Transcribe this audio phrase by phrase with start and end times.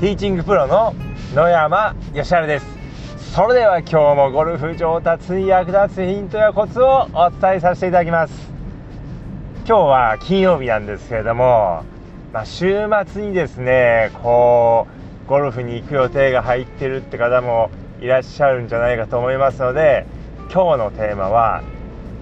[0.00, 0.94] ティーチングプロの
[1.34, 2.66] 野山義晴です。
[3.34, 8.32] それでは今日もゴルフ上達に役立つヒントやコツをお伝えさせていただきます。
[9.66, 11.84] 今日は金曜日なんですけれども、
[12.32, 14.86] まあ、週末にですねこ
[15.26, 17.70] うゴルフに行く予定が入ってるって方も
[18.00, 20.06] いらっしゃるんじゃないかと思いますので
[20.50, 21.62] 今日のテーマは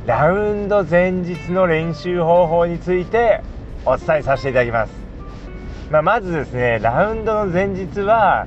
[0.05, 3.41] ラウンド前日の練習方法について
[3.87, 4.98] お伝えさせていただきます。
[5.91, 8.47] まあ、まずですねラウンドの前日は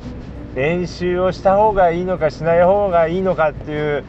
[0.53, 4.03] 練習をした方がいいのかしない方がいいのかっていう、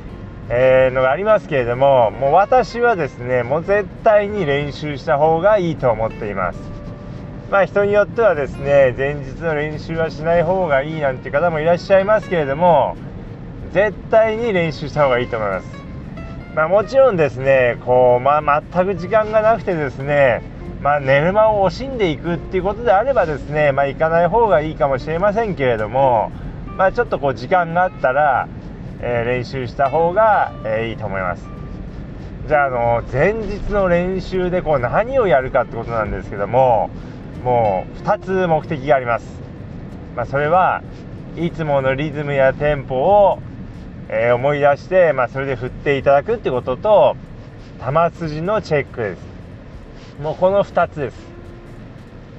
[0.50, 6.58] えー、のがありますけれどももう私はですねもう絶対に練習した方がいいと思っています。
[7.50, 12.96] まあ人によってはですね前日の練習はしない方がいいなんて方もいらっしゃいますけれども
[13.72, 15.68] 絶対に練習した方がいいと思います。
[16.54, 20.42] まあ、もちろんですねこう、まあ、全く時間がなくてですね
[20.82, 26.32] まあ、寝る間を惜しんでいくっていうことであればですね、まあ、行かない方がいいかもしれませんけれども、
[26.76, 28.48] まあ、ちょっとこう時間があったら、
[29.00, 31.52] えー、練習した方が、えー、いいと思います。
[32.48, 36.90] じゃあ、あの前日の練習でこう何をやるかってことなんですけども
[37.44, 39.26] もう2つ目的があります、
[40.16, 40.82] まあ、それは
[41.36, 43.38] いつものリズムやテンポを、
[44.08, 47.16] えー、思い出して、まあ、それで振っていただくってことと
[47.78, 49.31] 球筋のチェックです。
[50.20, 51.32] もうこの2つです。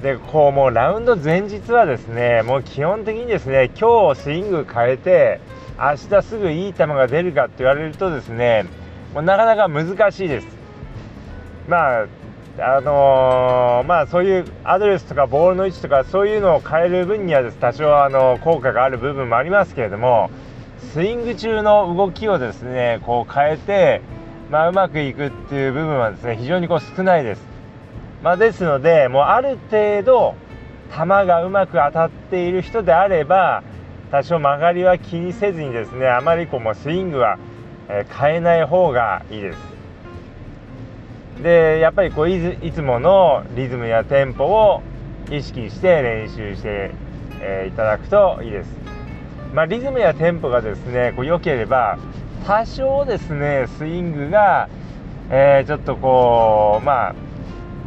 [0.01, 5.39] でこうもうラウンド前日はですねもう基本的にですね今日スイング変えて
[5.79, 8.65] 明日すぐいい球が出るかって言われるとですね
[9.13, 10.47] もうなかなか難しいです。
[11.67, 12.07] まあ
[12.59, 20.29] あのー、まあそういうアドレスとかボールの位置とかそういうのを変える分にはです多少あの効果がある部分もありますけれども
[20.93, 24.01] スイング中の動きをですねこう変えて、
[24.51, 27.52] まあ、うまくいくっていう部分はですね非常にこう少ないです。
[28.23, 30.35] まあ、ですのでもうある程度
[30.89, 33.63] 球がうまく当たっている人であれば
[34.11, 37.37] 多少曲がりは気にせずにですねあまりこうもスイングは、
[38.17, 39.57] 変えない方がいいです。
[41.41, 44.83] でやっぱりこういつものリズムやテンポを
[45.31, 46.91] 意識して練習して、
[47.67, 48.69] いただくといいです、
[49.53, 51.97] まあ、リズムやテンポがですねこう良ければ
[52.45, 54.69] 多少ですねスイングが、
[55.29, 57.15] えー、ちょっとこうまあ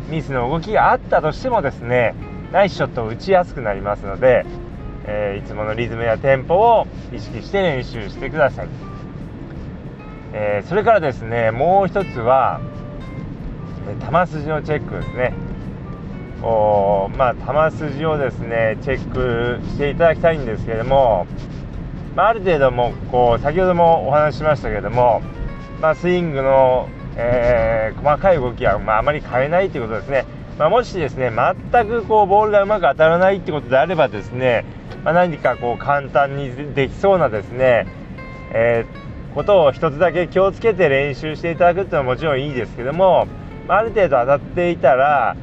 [0.08, 2.14] ミスの動きがあったとしてもですね
[2.52, 4.46] ナイスショットを打ちやすくなりますので、
[5.04, 8.68] えー、いつものリズムやテンポを意識して練習してください、
[10.32, 12.60] えー、それからですねもう一つは
[13.94, 15.32] 球筋のチェックですね。
[16.42, 21.26] おまあ球筋をですねチェックしていただきたいんですけれども、
[22.14, 25.22] まあ、ある程度もこう先ほどもお話ししましたけれども、
[25.80, 30.26] まあ、スイングのえー、細かい動きは、まあ、あまり変えないということですね。
[30.58, 31.30] まあ、もしですね、
[31.72, 34.64] 全くこうボールがうまく当たらないってことであればですね、
[35.04, 37.86] まあ、何かこう簡単にできそうなですね、
[38.52, 43.26] えー、ことを一つだけ気をつけて練習していただくっていうのはもちろんいいですけども、
[43.66, 45.36] まあ、ある程度当たっていたら、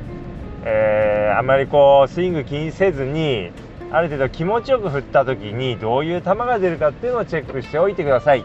[0.66, 3.51] えー、あまりこうスイング気にせずに
[3.91, 8.44] ある程度気持ちよく振った時にどういう球が出るかっていうのをチェックしておいてください。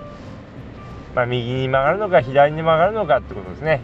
[1.14, 3.80] まあ、右に曲がるのか左に曲がるのかってことですね。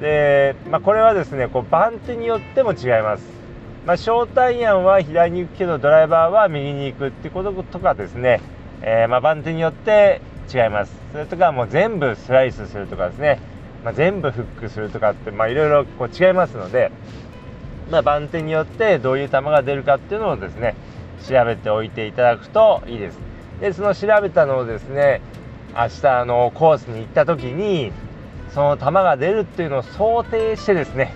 [0.00, 3.24] で、まあ、これはですねこう番手によっても違います、
[3.86, 8.40] まあ、ショートアイアンは左に行くけどドライバーは右に行くってこととかですね、
[8.82, 10.20] えー、ま番手によって
[10.52, 10.94] 違います。
[11.12, 13.40] それとかもう全部スライスするとかですね、
[13.84, 16.90] ま全部フックするとかっていろいろ違いますので、
[17.90, 20.74] ま番手によってどういう球が出るかっていうのをですね
[21.26, 23.18] 調べておいていただくといいです。
[23.60, 25.20] でその調べたのをですね
[25.76, 27.92] 明日のコースに行った時に
[28.54, 31.12] その球が出るっていうのを想定してですね、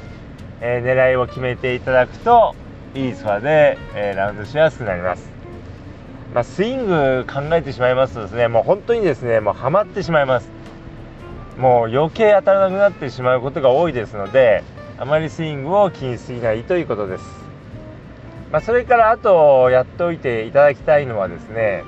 [0.60, 2.56] えー、狙いを決めていただくと
[2.94, 5.30] いいスコアで、えー、ラウンドしやすくなります、
[6.34, 10.50] まあ、スイング考えてしまいますとですねもう本当にですねもうハマってしまいます。
[11.56, 14.62] もう余計当たらなくなってしまうことが多いですので
[14.96, 17.24] あまりスイングを気にしすぎないということです、
[18.52, 21.82] まあ、それからあとやっておいていただきたいのはですね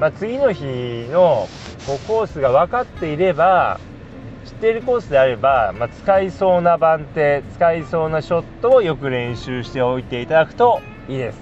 [0.00, 0.64] まあ、次の日
[1.10, 1.46] の
[1.90, 3.80] こうコースが分かっていれば
[4.44, 11.38] 知っているコースであれば、まあ、使いそうな番手使いそうなショットをよく練習しておいていただくといいです、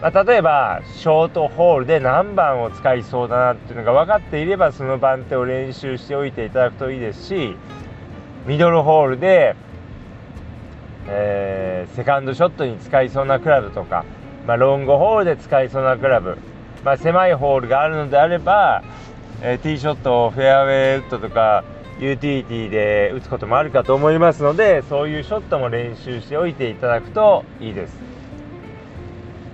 [0.00, 7.56] まあ、例えばショートホールで何番を使いそうだなっていうのが分かっていればその番手を練習しておいていただくといいですし
[8.46, 9.56] ミドルホールで、
[11.08, 14.04] えー、セカンドショットに使いそうなクラブとか、
[14.46, 16.38] まあ、ロングホールで使いそうなクラブ
[16.84, 18.82] まあ、狭いホールがあるのであれば、
[19.44, 21.64] えー、ティーショットをフェアウェイウッドとか
[21.98, 27.94] ユーティリティで打つこともあるかと思いますのでそういうショットも練習しておいていただくといいです。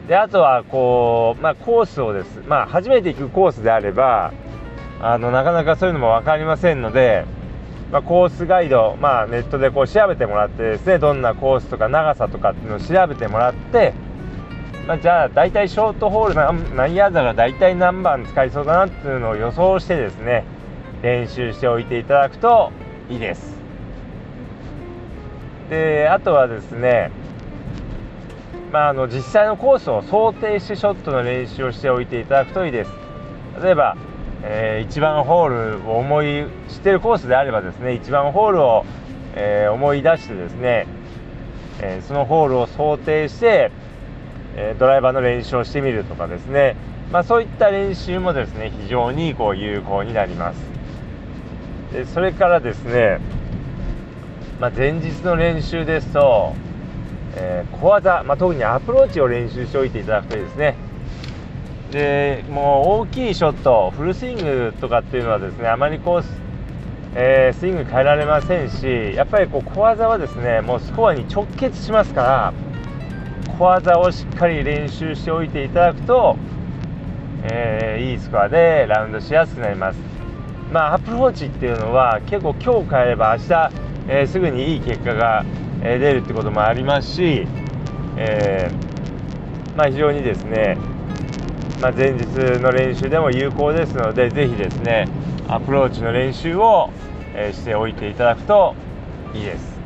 [0.07, 4.33] であとはこう、まあ、コースをです、まあ、初めて行くコースであれば
[5.01, 7.25] あのなかなかそういうのも分かりませんので、
[7.91, 13.95] まあ、コースガイド、まあ、ネットでこう調べてもらってですねどんなコースとか長さとかっていうのを調べてもらって、
[14.89, 20.45] まあ、じゃあ大体ショートホール何何ヤードが大体何番使いそうだなっていうのを予想してですね
[21.03, 22.73] 練習しておいていただくと
[23.11, 23.59] いいです。
[25.69, 27.11] であとはですね
[28.73, 32.91] まあ、あの実際のコースを想定してショットの練習をしておいていただくといいです。
[33.63, 33.95] 例えば、
[34.43, 38.85] えー、1番ホールを思い知ってるコースであればですね1番ホールを、
[39.35, 40.87] えー、思い出してですね、
[41.81, 43.71] えー、そのホールを想定して、
[44.61, 46.77] えドライバーの練習をしてみるとかですね、
[47.13, 50.61] まあ、そういった練習もですね非常にこう有効になります。
[51.93, 53.19] でそれからですね、
[54.61, 56.55] まあ、前日の練習ですと
[57.37, 60.77] えー、小技、まあ、特にアプローチを練習しておいていただくといいですね。
[61.93, 66.25] でもう大きいショットフルスイングとかっていうのはですねあまりこう、
[67.15, 72.53] えー、スイング変えられませんしやっぱりこう小技はですねもうスコアに直結しますから
[73.59, 76.37] 小技をしっかり練習しておいていただくと、
[77.43, 79.99] えー、いいスコアでラウンドしやすくなります。
[80.73, 83.71] まあアプローチっていうのは結構今日変えれば明日、
[84.09, 85.45] えー、すぐにいい結果が
[85.83, 87.47] え出るってこともありますし、
[88.17, 88.71] え、
[89.77, 90.77] まあ、非常にですね、
[91.81, 92.25] まあ、前日
[92.61, 95.07] の練習でも有効ですのでぜひですね
[95.49, 96.91] アプローチの練習を、
[97.35, 98.75] えしておいていただくと
[99.35, 99.79] いいです。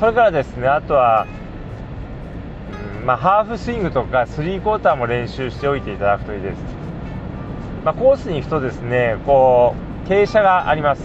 [0.00, 1.26] それからですねあとは、
[3.04, 6.56] まあ、ハーフスイングとかスリークォーターも練習しておいていただくといいです、
[7.84, 9.74] まあ、コースに行くとですねこ
[10.04, 11.02] う傾斜があります。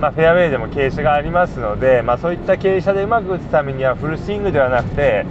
[0.00, 5.24] まあ、フェアウェイでも傾斜がありますので、まあ、そういった傾斜でうまく打つためにはフルスイングではなくて、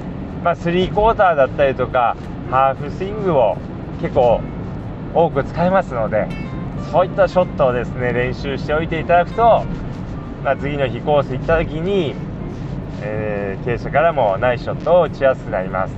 [0.45, 2.15] まあ、スリークォーターだったりとか
[2.49, 3.57] ハーフスイングを
[4.01, 4.39] 結構
[5.13, 6.29] 多く使いますので
[6.89, 9.65] そういったショットをですね練習しておいていただくと、
[10.41, 12.15] まあ、次の日コース行った時に、
[13.01, 15.93] えー、傾斜からもナイスショットを打ちやすくなります。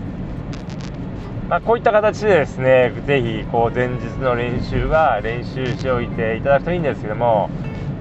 [1.50, 7.50] まあ、こういった形でですねぜひこう前日の練習は練習しておいていただくといいんですけども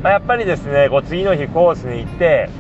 [0.03, 2.51] まあ、やっぱりですねこう次の日コースに行って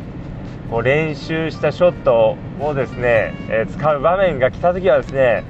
[0.70, 5.44] こう練習したショットをですね、えー、使う場面が来た時はですね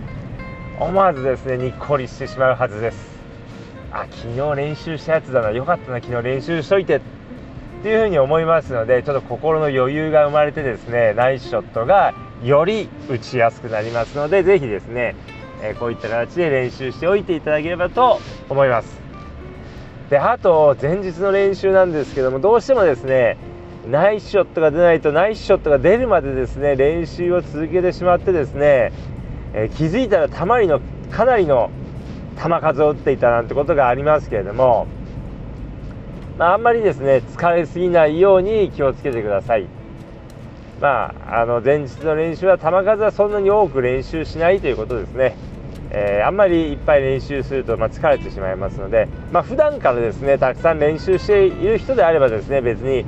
[0.81, 3.12] 思わずですねにっこりしてしまうはずです。
[3.93, 5.50] あ昨日練習したやつだな。
[5.50, 6.00] よかったな。
[6.00, 7.03] 昨日練習しといて。
[7.82, 12.14] っていうふうに思いますのでちょっと心の余裕が生まれてですねナイスショットが
[12.44, 15.17] より打ちやすくなりますので是非ですね、
[15.61, 19.00] え、こういった形で練習しておいていただければと思います。
[20.11, 23.37] であと前日の練習なんですけどもどうしてもですね
[23.90, 28.93] ナイスショットが出ないとナイスショットが出るまでですね練習を続けてしまってですね、
[29.55, 30.81] え、気づいたらたまりの
[31.11, 31.73] かなりの
[32.40, 34.87] 球数を打っていたなんてことがありますけれども、
[36.38, 39.67] まあ、あんまりですね疲れすぎないように気をつけてください。
[40.81, 45.37] まあ、あの前日の練習は球数はそんなに多く練習しないということですね。
[45.94, 53.05] えー、あんまりいっぱい練習すると、まあ、疲れてしまいますので、まあ、普段からですねたくさん練習している人であればですね別に、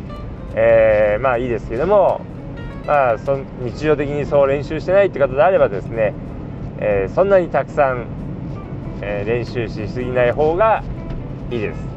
[0.55, 2.21] えー、まあいいですけども、
[2.87, 6.13] まあ、そ日常的にそう練習してないって方であればですね、
[6.79, 8.07] えー、そんなにたくさん、
[9.01, 10.85] え練習しすぎない方が
[11.51, 11.94] いいです。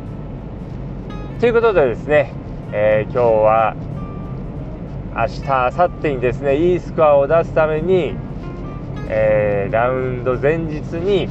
[1.39, 2.33] ということでですね、
[2.71, 3.75] え今日は
[5.15, 8.15] 明日明後日にですねいいスコアを出すために
[9.09, 11.29] えー、ラウンド前日に、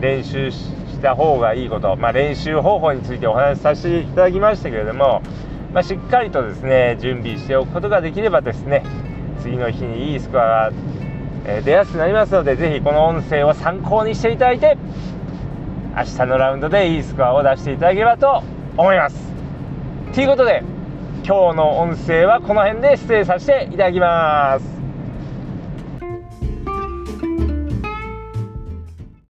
[0.00, 5.22] 練習した方がいいこと、まあ、練習方法についてお話しさせていただきましたけれども、
[5.72, 8.82] まあ、しっかりとですね準備しておくことができればですね
[9.40, 10.72] 次の日にいいスコアが、
[11.64, 14.76] 出やすくなりますのでぜひこの音声を参考にしていただいて
[15.98, 18.44] 明日のラウンドでいいスコアを出していただければと
[18.76, 19.16] 思います。
[20.14, 20.62] ということで
[21.26, 24.77] 今日の音声はこの辺で失礼させていただきます。